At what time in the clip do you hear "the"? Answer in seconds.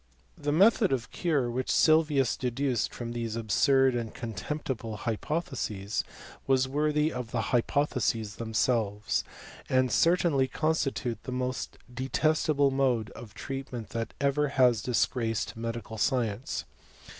0.35-0.51, 7.29-7.39, 11.21-11.31